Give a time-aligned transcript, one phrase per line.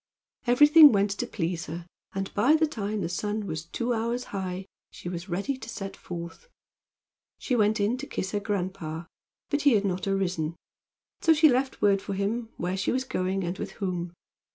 [0.47, 4.65] Everything went to please her, and by the time the sun was two hours high
[4.89, 6.49] she was ready to set forth.
[7.37, 9.05] She went in to kiss her grandpa,
[9.51, 10.55] but he had not arisen;
[11.21, 14.11] so she left word for him where she was going and with whom.